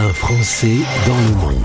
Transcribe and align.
Un 0.00 0.12
Français 0.12 0.76
dans 1.08 1.16
le 1.16 1.34
monde. 1.42 1.64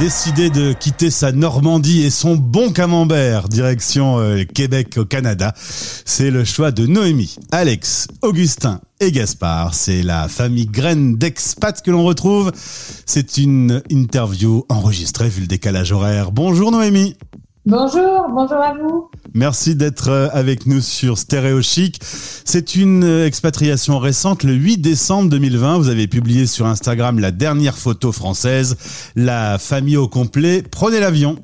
Décidé 0.00 0.50
de 0.50 0.72
quitter 0.72 1.10
sa 1.10 1.30
Normandie 1.30 2.02
et 2.02 2.10
son 2.10 2.34
bon 2.34 2.72
camembert, 2.72 3.48
direction 3.48 4.18
euh, 4.18 4.42
Québec 4.42 4.96
au 4.96 5.04
Canada, 5.04 5.52
c'est 5.56 6.32
le 6.32 6.42
choix 6.42 6.72
de 6.72 6.88
Noémie, 6.88 7.36
Alex, 7.52 8.08
Augustin 8.22 8.80
et 8.98 9.12
Gaspard. 9.12 9.72
C'est 9.74 10.02
la 10.02 10.26
famille 10.26 10.66
graine 10.66 11.16
d'expats 11.16 11.80
que 11.80 11.92
l'on 11.92 12.02
retrouve. 12.02 12.50
C'est 12.56 13.38
une 13.38 13.82
interview 13.90 14.64
enregistrée 14.68 15.28
vu 15.28 15.42
le 15.42 15.46
décalage 15.46 15.92
horaire. 15.92 16.32
Bonjour 16.32 16.72
Noémie. 16.72 17.16
Bonjour, 17.64 18.26
bonjour 18.30 18.56
à 18.56 18.74
vous. 18.74 19.10
Merci 19.34 19.76
d'être 19.76 20.08
euh, 20.08 20.28
avec 20.32 20.66
nous 20.66 20.80
sur 20.80 21.18
Stéréo 21.18 21.60
Chic. 21.60 21.98
C'est 22.02 22.76
une 22.76 23.04
euh, 23.04 23.26
expatriation 23.26 23.98
récente. 23.98 24.42
Le 24.42 24.54
8 24.54 24.78
décembre 24.78 25.28
2020, 25.30 25.78
vous 25.78 25.88
avez 25.88 26.06
publié 26.06 26.46
sur 26.46 26.66
Instagram 26.66 27.18
la 27.18 27.30
dernière 27.30 27.76
photo 27.76 28.10
française. 28.10 29.12
La 29.16 29.58
famille 29.58 29.96
au 29.96 30.08
complet. 30.08 30.62
Prenez 30.62 31.00
l'avion. 31.00 31.36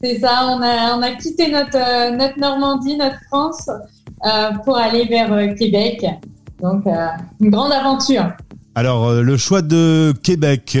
C'est 0.00 0.20
ça, 0.20 0.48
on 0.48 0.60
a, 0.62 1.10
quitté 1.12 1.50
notre, 1.50 1.76
euh, 1.76 2.16
notre 2.16 2.38
Normandie, 2.38 2.96
notre 2.96 3.20
France, 3.28 3.68
pour 4.64 4.76
aller 4.76 5.06
vers 5.06 5.54
Québec. 5.56 6.04
Donc, 6.60 6.84
une 7.40 7.50
grande 7.50 7.72
aventure. 7.72 8.32
Alors, 8.74 9.12
le 9.12 9.36
choix 9.36 9.60
de 9.60 10.14
Québec, 10.22 10.78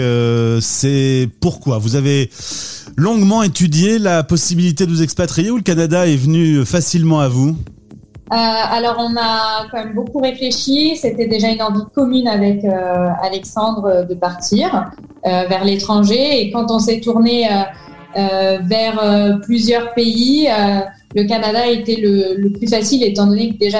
c'est 0.60 1.28
pourquoi? 1.40 1.78
Vous 1.78 1.94
avez 1.94 2.30
longuement 2.96 3.42
étudié 3.42 3.98
la 3.98 4.22
possibilité 4.22 4.86
de 4.86 4.90
vous 4.90 5.02
expatrier 5.02 5.50
ou 5.50 5.56
le 5.56 5.62
Canada 5.62 6.06
est 6.06 6.16
venu 6.16 6.64
facilement 6.64 7.20
à 7.20 7.28
vous? 7.28 7.56
Euh, 8.32 8.34
alors, 8.34 8.96
on 8.98 9.14
a 9.16 9.66
quand 9.70 9.84
même 9.84 9.94
beaucoup 9.94 10.20
réfléchi. 10.20 10.96
C'était 10.96 11.26
déjà 11.26 11.48
une 11.48 11.60
envie 11.60 11.84
commune 11.94 12.28
avec 12.28 12.64
euh, 12.64 13.08
Alexandre 13.22 14.06
de 14.08 14.14
partir 14.14 14.90
euh, 15.26 15.44
vers 15.48 15.64
l'étranger. 15.64 16.40
Et 16.40 16.50
quand 16.50 16.70
on 16.70 16.78
s'est 16.78 17.00
tourné 17.00 17.48
vers 18.14 19.38
plusieurs 19.42 19.92
pays, 19.92 20.48
le 21.14 21.24
Canada 21.24 21.66
était 21.66 21.96
le, 21.96 22.36
le, 22.38 22.50
plus 22.50 22.68
facile, 22.68 23.02
étant 23.02 23.26
donné 23.26 23.52
que 23.52 23.58
déjà 23.58 23.78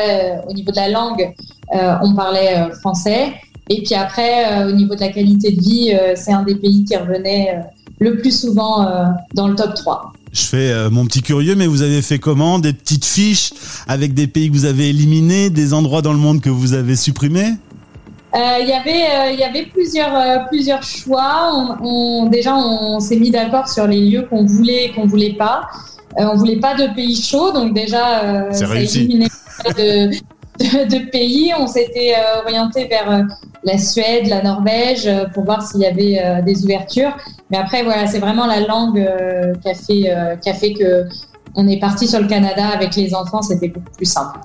au 0.48 0.52
niveau 0.52 0.70
de 0.70 0.76
la 0.76 0.88
langue, 0.90 1.34
on 1.70 2.14
parlait 2.14 2.70
français. 2.80 3.32
Et 3.68 3.82
puis 3.82 3.94
après, 3.94 4.64
au 4.66 4.72
niveau 4.72 4.94
de 4.94 5.00
la 5.00 5.08
qualité 5.08 5.52
de 5.52 5.60
vie, 5.60 5.96
c'est 6.16 6.32
un 6.32 6.42
des 6.42 6.56
pays 6.56 6.84
qui 6.84 6.96
revenait 6.96 7.62
le 8.02 8.18
plus 8.18 8.38
souvent 8.38 8.86
euh, 8.86 9.04
dans 9.34 9.48
le 9.48 9.54
top 9.54 9.74
3. 9.74 10.12
Je 10.32 10.42
fais 10.42 10.70
euh, 10.70 10.90
mon 10.90 11.04
petit 11.06 11.22
curieux, 11.22 11.54
mais 11.54 11.66
vous 11.66 11.82
avez 11.82 12.02
fait 12.02 12.18
comment? 12.18 12.58
Des 12.58 12.72
petites 12.72 13.04
fiches 13.04 13.52
avec 13.86 14.14
des 14.14 14.26
pays 14.26 14.48
que 14.48 14.54
vous 14.54 14.64
avez 14.64 14.88
éliminés, 14.88 15.50
des 15.50 15.74
endroits 15.74 16.02
dans 16.02 16.12
le 16.12 16.18
monde 16.18 16.40
que 16.40 16.50
vous 16.50 16.74
avez 16.74 16.96
supprimés? 16.96 17.52
Il 18.34 18.40
euh, 18.40 18.64
y 18.64 18.72
avait, 18.72 19.34
il 19.34 19.38
y 19.38 19.44
avait 19.44 19.66
plusieurs, 19.66 20.46
plusieurs 20.48 20.82
choix. 20.82 21.52
On, 21.82 22.26
déjà, 22.30 22.56
on 22.56 22.98
s'est 22.98 23.16
mis 23.16 23.30
d'accord 23.30 23.68
sur 23.68 23.86
les 23.86 24.00
lieux 24.00 24.22
qu'on 24.22 24.46
voulait 24.46 24.86
et 24.86 24.92
qu'on 24.92 25.06
voulait 25.06 25.34
pas. 25.34 25.68
on 26.16 26.34
voulait 26.36 26.56
pas 26.56 26.74
de 26.74 26.94
pays 26.94 27.14
chauds, 27.14 27.52
donc 27.52 27.74
déjà, 27.74 28.50
ça 28.52 28.70
a 28.70 28.76
éliminé 28.78 29.26
de, 29.76 30.08
de, 30.08 31.10
pays. 31.10 31.52
On 31.58 31.66
s'était 31.66 32.14
orienté 32.42 32.86
vers 32.86 33.26
la 33.64 33.78
Suède, 33.78 34.26
la 34.28 34.42
Norvège, 34.42 35.08
pour 35.34 35.44
voir 35.44 35.62
s'il 35.62 35.80
y 35.80 35.86
avait 35.86 36.42
des 36.42 36.64
ouvertures. 36.64 37.16
Mais 37.52 37.58
après, 37.58 37.84
voilà, 37.84 38.06
c'est 38.06 38.18
vraiment 38.18 38.46
la 38.46 38.60
langue 38.60 38.98
euh, 38.98 39.52
qui 39.62 39.68
a 39.68 39.74
fait, 39.74 40.10
euh, 40.10 40.36
qui 40.36 40.48
a 40.48 40.54
fait 40.54 40.72
que 40.72 41.04
on 41.54 41.68
est 41.68 41.78
parti 41.78 42.08
sur 42.08 42.18
le 42.18 42.26
Canada 42.26 42.66
avec 42.66 42.96
les 42.96 43.14
enfants, 43.14 43.42
c'était 43.42 43.68
beaucoup 43.68 43.92
plus 43.94 44.06
simple. 44.06 44.40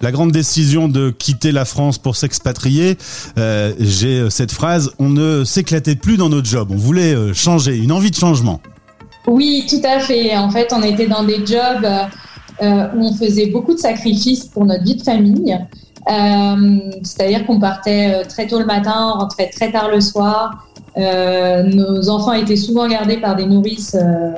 La 0.00 0.10
grande 0.10 0.32
décision 0.32 0.88
de 0.88 1.10
quitter 1.10 1.52
la 1.52 1.64
France 1.64 1.98
pour 1.98 2.16
s'expatrier, 2.16 2.98
euh, 3.38 3.74
j'ai 3.78 4.28
cette 4.28 4.50
phrase 4.50 4.90
on 4.98 5.08
ne 5.08 5.44
s'éclatait 5.44 5.94
plus 5.94 6.16
dans 6.16 6.28
notre 6.28 6.48
job, 6.48 6.68
on 6.72 6.76
voulait 6.76 7.14
changer, 7.32 7.76
une 7.76 7.92
envie 7.92 8.10
de 8.10 8.16
changement. 8.16 8.60
Oui, 9.28 9.64
tout 9.70 9.86
à 9.86 10.00
fait. 10.00 10.36
En 10.36 10.50
fait, 10.50 10.72
on 10.72 10.82
était 10.82 11.06
dans 11.06 11.22
des 11.22 11.46
jobs 11.46 11.86
où 12.60 13.04
on 13.06 13.14
faisait 13.14 13.46
beaucoup 13.46 13.74
de 13.74 13.78
sacrifices 13.78 14.46
pour 14.46 14.64
notre 14.64 14.82
vie 14.82 14.96
de 14.96 15.02
famille. 15.04 15.56
C'est-à-dire 16.06 17.46
qu'on 17.46 17.60
partait 17.60 18.22
très 18.28 18.46
tôt 18.46 18.58
le 18.58 18.66
matin, 18.66 19.12
on 19.14 19.18
rentrait 19.20 19.50
très 19.50 19.70
tard 19.70 19.90
le 19.90 20.00
soir. 20.00 20.68
Euh, 20.98 21.62
nos 21.62 22.08
enfants 22.08 22.32
étaient 22.32 22.56
souvent 22.56 22.88
gardés 22.88 23.18
par 23.18 23.36
des 23.36 23.46
nourrices 23.46 23.94
euh, 23.94 24.32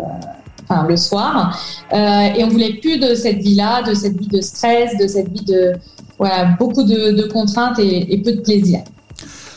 enfin, 0.65 0.87
le 0.87 0.97
soir. 0.97 1.59
Euh, 1.93 1.97
et 1.97 2.44
on 2.44 2.49
voulait 2.49 2.75
plus 2.75 2.99
de 2.99 3.15
cette 3.15 3.38
vie-là, 3.38 3.82
de 3.82 3.94
cette 3.94 4.19
vie 4.19 4.28
de 4.28 4.41
stress, 4.41 4.97
de 4.99 5.06
cette 5.06 5.28
vie 5.28 5.44
de 5.44 5.72
voilà, 6.19 6.56
beaucoup 6.59 6.82
de, 6.82 7.28
contraintes 7.32 7.78
et, 7.78 8.20
peu 8.22 8.32
de 8.32 8.41
plaisir. 8.41 8.81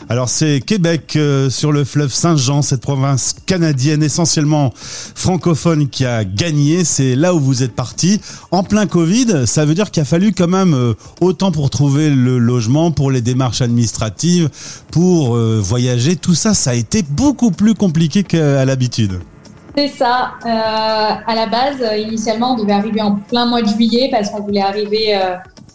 Alors 0.10 0.30
c'est 0.30 0.60
Québec 0.60 1.18
sur 1.50 1.72
le 1.72 1.84
fleuve 1.84 2.14
Saint-Jean, 2.14 2.62
cette 2.62 2.82
province 2.82 3.36
canadienne 3.46 4.04
essentiellement 4.04 4.72
francophone 4.76 5.88
qui 5.88 6.06
a 6.06 6.24
gagné. 6.24 6.84
C'est 6.84 7.16
là 7.16 7.34
où 7.34 7.40
vous 7.40 7.64
êtes 7.64 7.74
parti. 7.74 8.22
En 8.52 8.64
plein 8.64 8.86
Covid, 8.86 9.48
ça 9.48 9.66
veut 9.66 9.74
dire 9.74 9.92
qu'il 9.92 10.02
a 10.02 10.06
fallu 10.06 10.34
quand 10.34 10.48
même 10.48 10.94
autant 11.22 11.52
pour 11.52 11.70
trouver 11.70 12.10
le 12.10 12.38
logement, 12.38 12.92
pour 12.92 13.12
les 13.12 13.22
démarches 13.22 13.62
administratives, 13.62 14.50
pour 14.92 15.36
voyager. 15.38 16.16
Tout 16.16 16.36
ça, 16.36 16.54
ça 16.54 16.72
a 16.72 16.74
été 16.76 17.02
beaucoup 17.02 17.52
plus 17.52 17.74
compliqué 17.74 18.24
qu'à 18.24 18.66
l'habitude. 18.66 19.20
C'est 19.76 19.88
ça. 19.88 20.34
Euh, 20.46 20.50
à 20.50 21.36
la 21.36 21.48
base, 21.48 21.84
initialement, 21.98 22.54
on 22.54 22.58
devait 22.62 22.74
arriver 22.74 23.02
en 23.02 23.16
plein 23.16 23.48
mois 23.48 23.64
de 23.64 23.68
juillet 23.68 24.10
parce 24.12 24.30
qu'on 24.30 24.42
voulait 24.42 24.62
arriver 24.62 25.16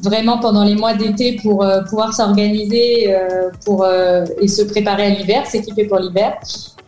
vraiment 0.01 0.39
pendant 0.39 0.65
les 0.65 0.75
mois 0.75 0.95
d'été 0.95 1.39
pour 1.43 1.63
euh, 1.63 1.83
pouvoir 1.83 2.15
s'organiser 2.15 3.15
euh, 3.15 3.51
pour 3.65 3.85
euh, 3.85 4.25
et 4.41 4.49
se 4.49 4.63
préparer 4.63 5.07
à 5.07 5.11
l'hiver, 5.11 5.47
s'équiper 5.47 5.85
pour 5.85 5.99
l'hiver. 5.99 6.35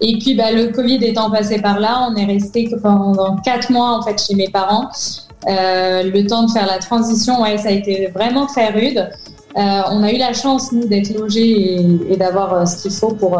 Et 0.01 0.19
puis 0.19 0.35
bah, 0.35 0.53
le 0.53 0.69
Covid 0.69 1.05
étant 1.05 1.31
passé 1.31 1.61
par 1.61 1.79
là, 1.79 2.09
on 2.11 2.17
est 2.17 2.25
resté 2.25 2.71
pendant 2.83 3.37
quatre 3.37 3.71
mois 3.71 3.99
en 3.99 4.03
fait 4.03 4.23
chez 4.23 4.35
mes 4.35 4.49
parents. 4.49 4.91
le 5.47 6.27
temps 6.27 6.45
de 6.45 6.51
faire 6.51 6.67
la 6.67 6.79
transition, 6.79 7.43
ouais, 7.43 7.59
ça 7.59 7.69
a 7.69 7.73
été 7.73 8.07
vraiment 8.07 8.47
très 8.47 8.71
rude. 8.71 9.11
on 9.57 10.03
a 10.03 10.11
eu 10.11 10.17
la 10.17 10.33
chance 10.33 10.73
nous 10.73 10.87
d'être 10.87 11.13
logés 11.13 11.51
et, 11.51 12.13
et 12.13 12.17
d'avoir 12.17 12.67
ce 12.67 12.83
qu'il 12.83 12.93
faut 12.93 13.15
pour 13.15 13.39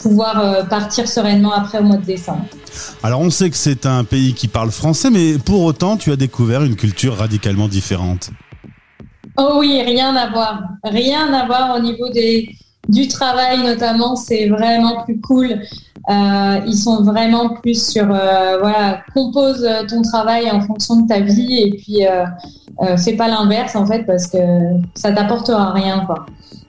pouvoir 0.00 0.66
partir 0.68 1.06
sereinement 1.08 1.52
après 1.52 1.78
au 1.78 1.84
mois 1.84 1.96
de 1.96 2.04
décembre. 2.04 2.44
Alors 3.04 3.20
on 3.20 3.30
sait 3.30 3.48
que 3.50 3.56
c'est 3.56 3.86
un 3.86 4.02
pays 4.02 4.34
qui 4.34 4.48
parle 4.48 4.72
français, 4.72 5.10
mais 5.10 5.38
pour 5.38 5.62
autant 5.62 5.96
tu 5.96 6.10
as 6.10 6.16
découvert 6.16 6.64
une 6.64 6.74
culture 6.74 7.16
radicalement 7.16 7.68
différente. 7.68 8.30
Oh 9.36 9.56
oui, 9.58 9.82
rien 9.82 10.14
à 10.14 10.30
voir. 10.30 10.62
Rien 10.84 11.32
à 11.32 11.46
voir 11.46 11.76
au 11.76 11.80
niveau 11.80 12.08
des, 12.10 12.50
du 12.88 13.08
travail 13.08 13.62
notamment. 13.62 14.16
C'est 14.16 14.48
vraiment 14.48 15.04
plus 15.04 15.20
cool. 15.20 15.60
Euh, 16.10 16.60
ils 16.66 16.76
sont 16.76 17.02
vraiment 17.02 17.48
plus 17.48 17.90
sur, 17.90 18.04
euh, 18.04 18.58
voilà, 18.60 19.00
compose 19.14 19.66
ton 19.88 20.02
travail 20.02 20.50
en 20.50 20.60
fonction 20.60 21.00
de 21.00 21.08
ta 21.08 21.20
vie 21.20 21.62
et 21.62 21.70
puis 21.70 22.06
euh, 22.06 22.96
fais 22.98 23.14
pas 23.14 23.28
l'inverse 23.28 23.74
en 23.74 23.86
fait 23.86 24.04
parce 24.04 24.26
que 24.26 24.38
ça 24.94 25.12
t'apportera 25.12 25.72
rien 25.72 26.04
quoi. 26.04 26.26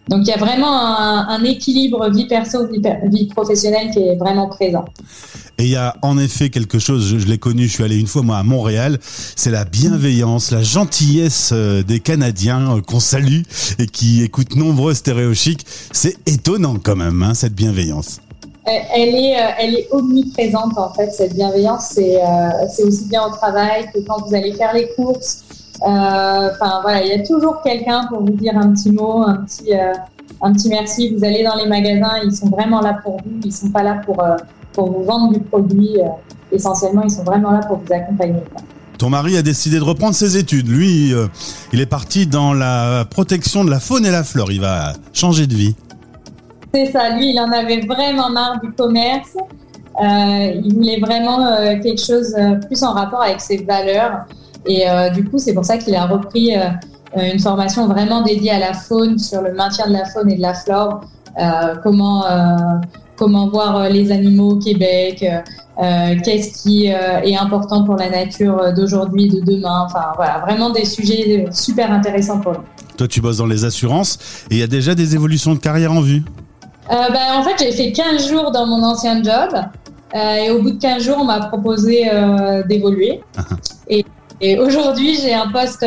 Donc 0.07 0.21
il 0.21 0.27
y 0.27 0.33
a 0.33 0.37
vraiment 0.37 0.97
un, 0.97 1.43
équilibre 1.43 2.09
vie 2.11 2.27
perso 2.27 2.67
vie, 2.67 3.27
professionnelle 3.27 3.89
qui 3.91 3.99
est 3.99 4.15
vraiment 4.15 4.47
présent. 4.47 4.85
Et 5.57 5.63
il 5.63 5.69
y 5.69 5.75
a 5.75 5.95
en 6.01 6.17
effet 6.17 6.49
quelque 6.49 6.79
chose, 6.79 7.17
je, 7.17 7.27
l'ai 7.27 7.39
connu, 7.39 7.63
je 7.63 7.71
suis 7.71 7.83
allé 7.83 7.97
une 7.97 8.07
fois 8.07 8.21
moi 8.21 8.37
à 8.37 8.43
Montréal, 8.43 8.99
c'est 9.01 9.49
la 9.49 9.65
bienveillance, 9.65 10.51
la 10.51 10.61
gentillesse 10.61 11.53
des 11.53 11.99
Canadiens 11.99 12.81
qu'on 12.85 12.99
salue 12.99 13.41
et 13.79 13.87
qui 13.87 14.21
écoutent 14.21 14.55
nombreux 14.55 14.93
stéréochiques. 14.93 15.65
C'est 15.91 16.17
étonnant 16.27 16.75
quand 16.81 16.95
même, 16.95 17.23
hein, 17.23 17.33
cette 17.33 17.55
bienveillance. 17.55 18.19
Elle 18.65 19.15
est, 19.15 19.39
euh, 19.39 19.49
elle 19.59 19.75
est 19.75 19.87
omniprésente 19.91 20.77
en 20.77 20.91
fait, 20.93 21.11
cette 21.11 21.35
bienveillance. 21.35 21.89
C'est 21.91 22.21
euh, 22.21 22.85
aussi 22.85 23.05
bien 23.05 23.25
au 23.25 23.29
travail 23.29 23.89
que 23.93 23.99
quand 23.99 24.25
vous 24.25 24.33
allez 24.33 24.53
faire 24.53 24.73
les 24.73 24.89
courses. 24.95 25.43
Enfin 25.81 26.79
voilà, 26.81 27.03
il 27.03 27.09
y 27.09 27.11
a 27.11 27.23
toujours 27.23 27.61
quelqu'un 27.61 28.07
pour 28.09 28.21
vous 28.21 28.31
dire 28.31 28.57
un 28.57 28.71
petit 28.73 28.91
mot, 28.91 29.23
un 29.23 29.43
petit, 29.45 29.73
un 29.73 30.53
petit 30.53 30.69
merci. 30.69 31.13
Vous 31.15 31.23
allez 31.23 31.43
dans 31.43 31.55
les 31.55 31.67
magasins, 31.67 32.13
ils 32.23 32.35
sont 32.35 32.49
vraiment 32.49 32.81
là 32.81 32.97
pour 33.03 33.17
vous, 33.17 33.39
ils 33.43 33.51
sont 33.51 33.69
pas 33.69 33.83
là 33.83 34.01
pour 34.05 34.23
pour 34.75 34.91
vous 34.91 35.03
vendre 35.03 35.33
du 35.33 35.39
produit. 35.39 35.97
Euh, 35.99 36.09
essentiellement, 36.51 37.01
ils 37.03 37.11
sont 37.11 37.23
vraiment 37.23 37.51
là 37.51 37.61
pour 37.67 37.79
vous 37.79 37.93
accompagner. 37.93 38.41
Ton 38.99 39.09
mari 39.09 39.35
a 39.37 39.41
décidé 39.41 39.77
de 39.77 39.83
reprendre 39.83 40.13
ses 40.13 40.37
études. 40.37 40.67
Lui, 40.69 41.13
euh, 41.13 41.27
il 41.73 41.81
est 41.81 41.85
parti 41.85 42.27
dans 42.27 42.53
la 42.53 43.05
protection 43.09 43.65
de 43.65 43.69
la 43.71 43.79
faune 43.79 44.05
et 44.05 44.11
la 44.11 44.23
flore. 44.23 44.51
Il 44.51 44.61
va 44.61 44.93
changer 45.11 45.47
de 45.47 45.55
vie. 45.55 45.75
Ça. 46.91 47.11
Lui, 47.11 47.31
il 47.31 47.39
en 47.39 47.51
avait 47.51 47.79
vraiment 47.81 48.29
marre 48.29 48.59
du 48.61 48.71
commerce. 48.71 49.37
Euh, 50.01 50.61
il 50.63 50.73
voulait 50.73 50.99
vraiment 50.99 51.55
quelque 51.81 52.01
chose 52.01 52.35
plus 52.67 52.83
en 52.83 52.91
rapport 52.91 53.21
avec 53.21 53.39
ses 53.39 53.63
valeurs. 53.63 54.25
Et 54.65 54.85
du 55.13 55.23
coup, 55.23 55.37
c'est 55.37 55.53
pour 55.53 55.63
ça 55.63 55.77
qu'il 55.77 55.95
a 55.95 56.05
repris 56.05 56.53
une 57.15 57.39
formation 57.39 57.87
vraiment 57.87 58.23
dédiée 58.23 58.51
à 58.51 58.59
la 58.59 58.73
faune, 58.73 59.17
sur 59.17 59.41
le 59.41 59.53
maintien 59.53 59.87
de 59.87 59.93
la 59.93 60.05
faune 60.05 60.29
et 60.31 60.35
de 60.35 60.41
la 60.41 60.53
flore, 60.53 61.01
comment 61.81 62.25
comment 63.15 63.47
voir 63.47 63.89
les 63.89 64.11
animaux 64.11 64.51
au 64.51 64.57
Québec, 64.57 65.25
qu'est-ce 65.77 66.63
qui 66.63 66.87
est 66.87 67.37
important 67.37 67.85
pour 67.85 67.95
la 67.95 68.09
nature 68.09 68.73
d'aujourd'hui, 68.75 69.29
de 69.29 69.39
demain. 69.39 69.85
Enfin 69.85 70.07
voilà, 70.17 70.39
vraiment 70.39 70.71
des 70.71 70.83
sujets 70.83 71.45
super 71.53 71.91
intéressants 71.91 72.41
pour. 72.41 72.55
Toi, 72.97 73.07
tu 73.07 73.21
bosses 73.21 73.37
dans 73.37 73.45
les 73.45 73.63
assurances 73.65 74.45
et 74.49 74.55
il 74.55 74.59
y 74.59 74.63
a 74.63 74.67
déjà 74.67 74.95
des 74.95 75.15
évolutions 75.15 75.53
de 75.53 75.59
carrière 75.59 75.93
en 75.93 76.01
vue. 76.01 76.23
Ben, 76.89 77.33
en 77.33 77.43
fait, 77.43 77.55
j'ai 77.59 77.71
fait 77.71 77.91
15 77.91 78.29
jours 78.29 78.51
dans 78.51 78.65
mon 78.65 78.83
ancien 78.83 79.23
job. 79.23 79.55
et 80.13 80.49
au 80.51 80.61
bout 80.61 80.71
de 80.71 80.79
15 80.79 81.03
jours, 81.03 81.17
on 81.19 81.25
m'a 81.25 81.47
proposé 81.47 82.09
d'évoluer. 82.67 83.21
et, 83.89 84.05
et 84.41 84.59
aujourd'hui, 84.59 85.17
j'ai 85.21 85.33
un 85.33 85.47
poste 85.49 85.85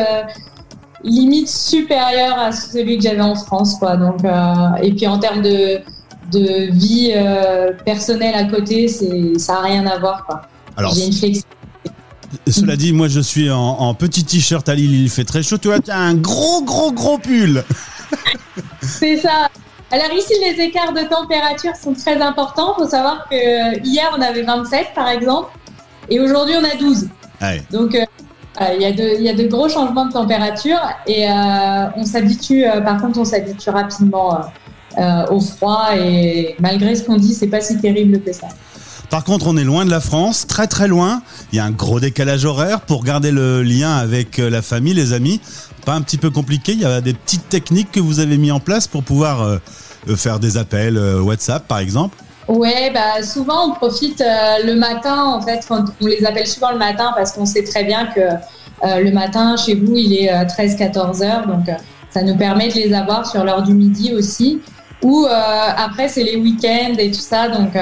limite 1.04 1.48
supérieur 1.48 2.38
à 2.38 2.52
celui 2.52 2.96
que 2.96 3.04
j'avais 3.04 3.20
en 3.20 3.34
France, 3.34 3.76
quoi. 3.78 3.96
Donc, 3.96 4.24
euh, 4.24 4.82
et 4.82 4.92
puis 4.92 5.06
en 5.06 5.18
termes 5.18 5.42
de, 5.42 5.80
de 6.32 6.72
vie 6.72 7.12
euh, 7.14 7.72
personnelle 7.84 8.34
à 8.34 8.44
côté, 8.44 8.88
c'est 8.88 9.38
ça 9.38 9.58
a 9.58 9.62
rien 9.62 9.86
à 9.86 9.98
voir, 9.98 10.24
quoi. 10.26 10.42
Alors, 10.76 10.94
j'ai 10.94 11.06
une 11.06 11.12
flexibilité. 11.12 11.46
Cela 12.46 12.76
dit, 12.76 12.92
moi 12.92 13.08
je 13.08 13.20
suis 13.20 13.50
en, 13.50 13.94
petit 13.94 14.22
t-shirt 14.22 14.68
à 14.68 14.74
Lille, 14.74 15.02
il 15.02 15.08
fait 15.08 15.24
très 15.24 15.42
chaud. 15.42 15.56
Tu 15.56 15.70
as 15.72 15.96
un 15.96 16.14
gros, 16.14 16.62
gros, 16.62 16.92
gros 16.92 17.18
pull. 17.18 17.64
c'est 18.82 19.16
ça. 19.16 19.48
Alors 19.90 20.12
ici, 20.12 20.34
les 20.40 20.60
écarts 20.62 20.92
de 20.92 21.00
température 21.08 21.74
sont 21.74 21.94
très 21.94 22.20
importants. 22.20 22.74
Il 22.76 22.82
faut 22.84 22.90
savoir 22.90 23.26
que 23.28 23.78
hier, 23.84 24.14
on 24.16 24.20
avait 24.20 24.42
27 24.42 24.88
par 24.94 25.08
exemple, 25.08 25.50
et 26.10 26.20
aujourd'hui, 26.20 26.54
on 26.58 26.64
a 26.64 26.76
12. 26.76 27.08
Donc, 27.70 27.94
euh, 27.94 28.04
euh, 28.60 28.74
il, 28.74 28.82
y 28.82 28.84
a 28.84 28.92
de, 28.92 29.16
il 29.18 29.22
y 29.22 29.28
a 29.28 29.34
de 29.34 29.46
gros 29.46 29.68
changements 29.68 30.06
de 30.06 30.12
température 30.12 30.80
et 31.06 31.30
euh, 31.30 31.32
on 31.96 32.04
s'habitue, 32.04 32.64
euh, 32.64 32.80
par 32.80 33.00
contre, 33.00 33.20
on 33.20 33.24
s'habitue 33.24 33.70
rapidement 33.70 34.40
au 35.30 35.38
froid 35.38 35.90
et 35.96 36.56
malgré 36.58 36.96
ce 36.96 37.04
qu'on 37.04 37.16
dit, 37.16 37.32
c'est 37.32 37.46
pas 37.46 37.60
si 37.60 37.80
terrible 37.80 38.20
que 38.20 38.32
ça. 38.32 38.48
Par 39.10 39.24
contre, 39.24 39.46
on 39.46 39.56
est 39.56 39.64
loin 39.64 39.84
de 39.84 39.90
la 39.90 40.00
France, 40.00 40.46
très 40.46 40.66
très 40.66 40.86
loin. 40.86 41.22
Il 41.52 41.56
y 41.56 41.58
a 41.60 41.64
un 41.64 41.70
gros 41.70 41.98
décalage 41.98 42.44
horaire 42.44 42.82
pour 42.82 43.04
garder 43.04 43.30
le 43.30 43.62
lien 43.62 43.96
avec 43.96 44.38
la 44.38 44.62
famille, 44.62 44.94
les 44.94 45.12
amis. 45.12 45.40
Pas 45.86 45.94
un 45.94 46.02
petit 46.02 46.18
peu 46.18 46.30
compliqué. 46.30 46.72
Il 46.72 46.80
y 46.80 46.84
a 46.84 47.00
des 47.00 47.14
petites 47.14 47.48
techniques 47.48 47.90
que 47.90 48.00
vous 48.00 48.20
avez 48.20 48.36
mis 48.36 48.50
en 48.50 48.60
place 48.60 48.86
pour 48.86 49.02
pouvoir 49.02 49.60
faire 50.16 50.38
des 50.38 50.58
appels 50.58 50.98
WhatsApp, 50.98 51.66
par 51.66 51.78
exemple? 51.78 52.16
Ouais, 52.48 52.90
bah 52.94 53.22
souvent 53.22 53.68
on 53.68 53.74
profite 53.74 54.22
euh, 54.22 54.64
le 54.64 54.74
matin 54.74 55.22
en 55.22 55.42
fait, 55.42 55.68
on 55.70 56.06
les 56.06 56.24
appelle 56.24 56.46
souvent 56.46 56.70
le 56.70 56.78
matin 56.78 57.12
parce 57.14 57.32
qu'on 57.32 57.44
sait 57.44 57.62
très 57.62 57.84
bien 57.84 58.06
que 58.06 58.20
euh, 58.20 59.00
le 59.00 59.10
matin 59.10 59.54
chez 59.58 59.74
vous 59.74 59.94
il 59.94 60.14
est 60.14 60.32
13-14 60.46 61.22
euh, 61.22 61.26
heures, 61.26 61.46
donc 61.46 61.66
ça 62.08 62.22
nous 62.22 62.38
permet 62.38 62.68
de 62.68 62.74
les 62.74 62.94
avoir 62.94 63.26
sur 63.26 63.44
l'heure 63.44 63.62
du 63.62 63.74
midi 63.74 64.14
aussi. 64.14 64.62
Ou 65.02 65.26
après 65.28 66.08
c'est 66.08 66.24
les 66.24 66.36
week-ends 66.36 66.94
et 66.98 67.10
tout 67.12 67.20
ça, 67.20 67.48
donc 67.48 67.74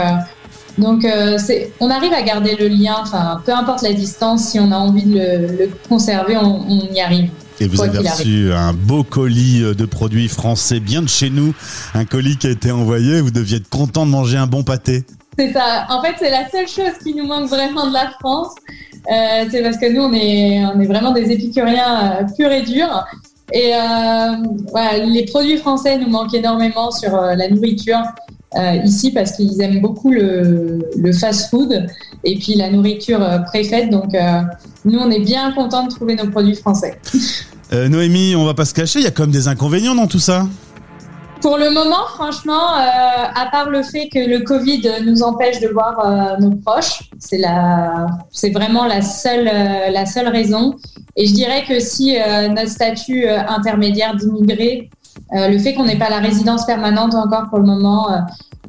donc 0.78 1.06
c'est, 1.38 1.72
on 1.80 1.90
arrive 1.90 2.12
à 2.12 2.22
garder 2.22 2.56
le 2.56 2.68
lien, 2.68 2.96
enfin 3.00 3.40
peu 3.44 3.52
importe 3.52 3.82
la 3.82 3.92
distance, 3.92 4.48
si 4.50 4.60
on 4.60 4.72
a 4.72 4.76
envie 4.76 5.04
de 5.04 5.18
le, 5.18 5.46
le 5.58 5.70
conserver, 5.88 6.36
on, 6.36 6.62
on 6.68 6.92
y 6.92 7.00
arrive. 7.00 7.30
Et 7.60 7.66
vous 7.66 7.82
avez 7.82 7.98
reçu 7.98 8.52
un 8.52 8.72
beau 8.74 9.02
colis 9.02 9.62
euh, 9.62 9.74
de 9.74 9.86
produits 9.86 10.28
français 10.28 10.78
bien 10.78 11.02
de 11.02 11.08
chez 11.08 11.30
nous, 11.30 11.54
un 11.94 12.04
colis 12.04 12.36
qui 12.36 12.48
a 12.48 12.50
été 12.50 12.70
envoyé, 12.70 13.20
vous 13.20 13.30
deviez 13.30 13.56
être 13.58 13.70
content 13.70 14.04
de 14.04 14.10
manger 14.10 14.36
un 14.36 14.46
bon 14.46 14.62
pâté. 14.62 15.04
C'est 15.38 15.52
ça. 15.52 15.86
En 15.88 16.02
fait, 16.02 16.14
c'est 16.18 16.30
la 16.30 16.48
seule 16.50 16.68
chose 16.68 16.98
qui 17.02 17.14
nous 17.14 17.26
manque 17.26 17.48
vraiment 17.48 17.88
de 17.88 17.92
la 17.92 18.10
France. 18.20 18.54
Euh, 19.10 19.44
c'est 19.50 19.62
parce 19.62 19.76
que 19.78 19.90
nous, 19.90 20.02
on 20.02 20.12
est, 20.12 20.64
on 20.66 20.80
est 20.80 20.86
vraiment 20.86 21.12
des 21.12 21.30
épicuriens 21.30 22.20
euh, 22.20 22.24
purs 22.36 22.52
et 22.52 22.62
durs. 22.62 23.04
Et 23.52 23.74
euh, 23.74 23.78
voilà, 24.70 24.98
les 24.98 25.24
produits 25.24 25.58
français 25.58 25.98
nous 25.98 26.08
manquent 26.08 26.34
énormément 26.34 26.90
sur 26.90 27.14
euh, 27.14 27.34
la 27.34 27.48
nourriture 27.48 28.00
ici 28.84 29.10
parce 29.12 29.32
qu'ils 29.32 29.60
aiment 29.60 29.80
beaucoup 29.80 30.10
le, 30.10 30.78
le 30.96 31.12
fast-food 31.12 31.86
et 32.24 32.38
puis 32.38 32.54
la 32.54 32.70
nourriture 32.70 33.20
préfaite. 33.46 33.90
Donc, 33.90 34.14
nous, 34.84 34.98
on 34.98 35.10
est 35.10 35.20
bien 35.20 35.52
content 35.52 35.84
de 35.84 35.90
trouver 35.90 36.14
nos 36.14 36.30
produits 36.30 36.56
français. 36.56 36.98
Euh, 37.72 37.88
Noémie, 37.88 38.36
on 38.36 38.44
va 38.44 38.54
pas 38.54 38.64
se 38.64 38.74
cacher, 38.74 39.00
il 39.00 39.04
y 39.04 39.08
a 39.08 39.10
quand 39.10 39.24
même 39.24 39.32
des 39.32 39.48
inconvénients 39.48 39.94
dans 39.94 40.06
tout 40.06 40.20
ça. 40.20 40.46
Pour 41.40 41.58
le 41.58 41.70
moment, 41.70 42.06
franchement, 42.14 42.76
euh, 42.78 43.24
à 43.34 43.48
part 43.50 43.68
le 43.68 43.82
fait 43.82 44.08
que 44.08 44.18
le 44.18 44.40
Covid 44.44 44.82
nous 45.04 45.22
empêche 45.22 45.60
de 45.60 45.68
voir 45.68 45.98
euh, 45.98 46.40
nos 46.40 46.54
proches, 46.56 47.10
c'est 47.18 47.38
la, 47.38 48.06
c'est 48.30 48.50
vraiment 48.50 48.86
la 48.86 49.02
seule, 49.02 49.46
la 49.46 50.06
seule 50.06 50.28
raison. 50.28 50.76
Et 51.16 51.26
je 51.26 51.34
dirais 51.34 51.64
que 51.66 51.80
si 51.80 52.16
notre 52.50 52.68
statut 52.68 53.26
intermédiaire 53.26 54.14
d'immigré, 54.14 54.90
le 55.32 55.58
fait 55.58 55.74
qu'on 55.74 55.84
n'ait 55.84 55.98
pas 55.98 56.10
la 56.10 56.18
résidence 56.18 56.66
permanente 56.66 57.14
encore 57.14 57.48
pour 57.50 57.58
le 57.58 57.66
moment, 57.66 58.08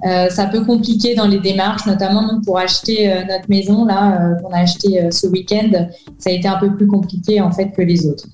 euh, 0.05 0.29
ça 0.29 0.45
peut 0.45 0.63
compliquer 0.63 1.15
dans 1.15 1.25
les 1.25 1.39
démarches, 1.39 1.85
notamment 1.85 2.39
pour 2.45 2.59
acheter 2.59 3.11
euh, 3.11 3.23
notre 3.25 3.49
maison 3.49 3.85
là 3.85 4.21
euh, 4.21 4.41
qu'on 4.41 4.51
a 4.51 4.59
acheté 4.59 5.09
ce 5.11 5.27
week-end. 5.27 5.71
Ça 6.19 6.29
a 6.29 6.33
été 6.33 6.47
un 6.47 6.57
peu 6.57 6.75
plus 6.75 6.87
compliqué 6.87 7.41
en 7.41 7.51
fait 7.51 7.71
que 7.71 7.81
les 7.81 8.05
autres. 8.05 8.25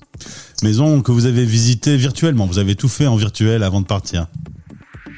Maison 0.62 1.00
que 1.00 1.12
vous 1.12 1.26
avez 1.26 1.44
visitée 1.44 1.96
virtuellement. 1.96 2.46
Vous 2.46 2.58
avez 2.58 2.74
tout 2.74 2.88
fait 2.88 3.06
en 3.06 3.16
virtuel 3.16 3.62
avant 3.62 3.80
de 3.80 3.86
partir. 3.86 4.26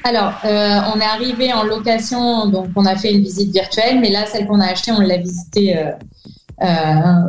Alors, 0.03 0.33
on 0.43 0.99
est 0.99 1.05
arrivé 1.05 1.51
en 1.51 1.63
location, 1.63 2.47
donc 2.47 2.67
on 2.75 2.85
a 2.85 2.95
fait 2.95 3.13
une 3.13 3.23
visite 3.23 3.51
virtuelle, 3.51 3.99
mais 3.99 4.09
là, 4.09 4.25
celle 4.25 4.47
qu'on 4.47 4.61
a 4.61 4.67
achetée, 4.67 4.91
on 4.91 5.01
l'a 5.01 5.17
visitée 5.17 5.75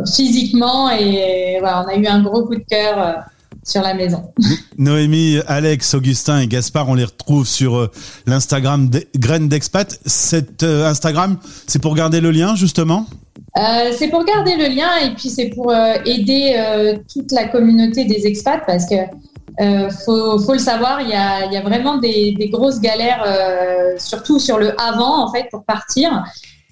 physiquement 0.06 0.90
et 0.90 1.56
voilà, 1.58 1.84
on 1.84 1.88
a 1.88 1.96
eu 1.96 2.06
un 2.06 2.22
gros 2.22 2.44
coup 2.44 2.54
de 2.54 2.64
cœur 2.68 3.24
sur 3.68 3.82
la 3.82 3.94
maison. 3.94 4.32
Noémie, 4.78 5.38
Alex, 5.46 5.94
Augustin 5.94 6.40
et 6.40 6.46
Gaspard, 6.46 6.88
on 6.88 6.94
les 6.94 7.04
retrouve 7.04 7.46
sur 7.46 7.76
euh, 7.76 7.90
l'Instagram 8.26 8.90
Graines 9.16 9.48
d'Expat. 9.48 9.98
Cet 10.06 10.62
euh, 10.62 10.88
Instagram, 10.88 11.38
c'est 11.66 11.80
pour 11.80 11.94
garder 11.94 12.20
le 12.20 12.30
lien 12.30 12.56
justement? 12.56 13.06
Euh, 13.56 13.92
c'est 13.96 14.08
pour 14.08 14.24
garder 14.24 14.56
le 14.56 14.74
lien 14.74 14.90
et 15.04 15.14
puis 15.14 15.28
c'est 15.30 15.50
pour 15.50 15.72
aider 16.04 17.00
toute 17.12 17.32
la 17.32 17.48
communauté 17.48 18.04
des 18.04 18.26
expats 18.26 18.64
parce 18.66 18.86
que 18.86 18.94
faut, 20.04 20.38
faut, 20.38 20.52
le 20.52 20.58
savoir, 20.58 21.00
il 21.00 21.08
y 21.08 21.14
a, 21.14 21.46
y 21.46 21.56
a 21.56 21.62
vraiment 21.62 21.98
des, 21.98 22.34
des 22.38 22.48
grosses 22.48 22.80
galères, 22.80 23.24
surtout 23.98 24.38
sur 24.38 24.58
le 24.58 24.80
avant 24.80 25.24
en 25.24 25.32
fait 25.32 25.46
pour 25.50 25.64
partir. 25.64 26.24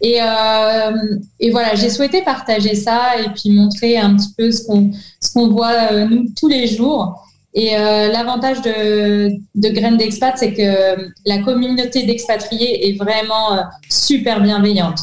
Et, 0.02 0.20
euh, 0.20 0.92
et 1.40 1.50
voilà, 1.50 1.74
j'ai 1.74 1.88
souhaité 1.88 2.22
partager 2.22 2.74
ça 2.74 3.18
et 3.18 3.30
puis 3.30 3.50
montrer 3.50 3.96
un 3.96 4.14
petit 4.14 4.28
peu 4.36 4.50
ce 4.50 4.66
qu'on 4.66 4.90
ce 5.20 5.32
qu'on 5.32 5.48
voit 5.48 5.92
euh, 5.92 6.04
nous 6.06 6.26
tous 6.38 6.48
les 6.48 6.66
jours. 6.66 7.22
Et 7.54 7.74
euh, 7.74 8.12
l'avantage 8.12 8.60
de, 8.60 9.30
de 9.54 9.68
Graines 9.70 9.96
d'Expat, 9.96 10.36
c'est 10.36 10.52
que 10.52 11.08
la 11.24 11.38
communauté 11.38 12.02
d'expatriés 12.02 12.90
est 12.90 12.98
vraiment 12.98 13.54
euh, 13.54 13.62
super 13.88 14.42
bienveillante. 14.42 15.00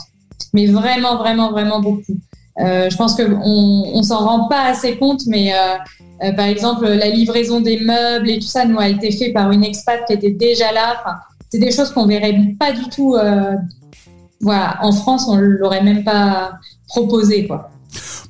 Mais 0.53 0.67
vraiment, 0.67 1.17
vraiment, 1.17 1.51
vraiment 1.51 1.79
beaucoup. 1.79 2.13
Euh, 2.59 2.91
je 2.91 2.95
pense 2.95 3.15
qu'on 3.15 3.41
on, 3.41 4.03
s'en 4.03 4.19
rend 4.19 4.47
pas 4.47 4.65
assez 4.65 4.97
compte, 4.97 5.21
mais 5.25 5.51
euh, 5.55 6.31
par 6.33 6.45
exemple, 6.45 6.87
la 6.87 7.09
livraison 7.09 7.59
des 7.59 7.79
meubles 7.79 8.29
et 8.29 8.37
tout 8.37 8.47
ça 8.47 8.65
nous 8.65 8.77
a 8.77 8.87
été 8.87 9.09
fait 9.09 9.31
par 9.31 9.49
une 9.51 9.63
expat 9.63 10.05
qui 10.05 10.13
était 10.13 10.29
déjà 10.29 10.71
là. 10.71 11.03
C'est 11.49 11.57
des 11.57 11.71
choses 11.71 11.89
qu'on 11.89 12.05
verrait 12.05 12.37
pas 12.59 12.71
du 12.71 12.83
tout 12.89 13.15
voilà, 14.43 14.77
en 14.81 14.91
France, 14.91 15.25
on 15.27 15.37
l'aurait 15.37 15.83
même 15.83 16.03
pas 16.03 16.53
proposé, 16.87 17.47
quoi. 17.47 17.71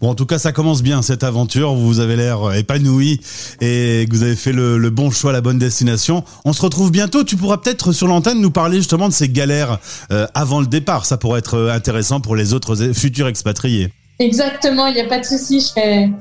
Bon, 0.01 0.09
en 0.09 0.15
tout 0.15 0.25
cas, 0.25 0.37
ça 0.37 0.51
commence 0.51 0.83
bien 0.83 1.01
cette 1.01 1.23
aventure. 1.23 1.73
Vous 1.73 1.99
avez 1.99 2.15
l'air 2.15 2.53
épanoui 2.53 3.21
et 3.61 4.05
que 4.09 4.15
vous 4.15 4.23
avez 4.23 4.35
fait 4.35 4.51
le, 4.51 4.89
bon 4.89 5.11
choix, 5.11 5.31
la 5.31 5.41
bonne 5.41 5.57
destination. 5.57 6.23
On 6.45 6.53
se 6.53 6.61
retrouve 6.61 6.91
bientôt. 6.91 7.23
Tu 7.23 7.37
pourras 7.37 7.57
peut-être 7.57 7.91
sur 7.91 8.07
l'antenne 8.07 8.41
nous 8.41 8.51
parler 8.51 8.77
justement 8.77 9.07
de 9.07 9.13
ces 9.13 9.29
galères 9.29 9.79
euh, 10.11 10.27
avant 10.33 10.59
le 10.59 10.67
départ. 10.67 11.05
Ça 11.05 11.17
pourrait 11.17 11.39
être 11.39 11.69
intéressant 11.71 12.19
pour 12.19 12.35
les 12.35 12.53
autres 12.53 12.75
futurs 12.93 13.27
expatriés. 13.27 13.93
Exactement, 14.19 14.87
il 14.87 14.95
n'y 14.95 15.01
a 15.01 15.07
pas 15.07 15.19
de 15.19 15.25
souci. 15.25 15.59
Je 15.59 15.65
serais, 15.65 16.11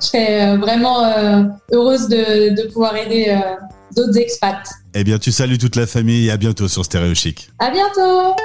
je 0.00 0.16
euh, 0.16 0.58
vraiment 0.58 1.04
euh, 1.04 1.42
heureuse 1.72 2.08
de, 2.08 2.54
de, 2.54 2.68
pouvoir 2.68 2.94
aider 2.96 3.34
d'autres 3.96 4.18
expats. 4.18 4.68
Eh 4.94 5.02
bien, 5.02 5.18
tu 5.18 5.32
salues 5.32 5.58
toute 5.58 5.76
la 5.76 5.86
famille 5.86 6.26
et 6.26 6.30
à 6.30 6.36
bientôt 6.36 6.68
sur 6.68 6.84
Stéréo 6.84 7.14
Chic. 7.14 7.50
À 7.58 7.70
bientôt. 7.70 8.36